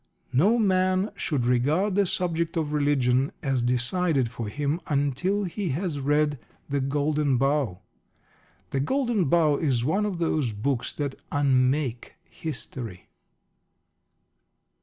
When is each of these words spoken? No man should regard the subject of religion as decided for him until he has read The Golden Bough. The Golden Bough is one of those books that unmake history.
No 0.33 0.57
man 0.57 1.11
should 1.15 1.45
regard 1.45 1.93
the 1.93 2.07
subject 2.07 2.57
of 2.57 2.73
religion 2.73 3.31
as 3.43 3.61
decided 3.61 4.31
for 4.31 4.47
him 4.47 4.81
until 4.87 5.43
he 5.43 5.69
has 5.77 5.99
read 5.99 6.39
The 6.67 6.79
Golden 6.79 7.37
Bough. 7.37 7.81
The 8.71 8.79
Golden 8.79 9.25
Bough 9.25 9.57
is 9.57 9.85
one 9.85 10.07
of 10.07 10.17
those 10.17 10.53
books 10.53 10.91
that 10.93 11.13
unmake 11.31 12.15
history. 12.23 13.09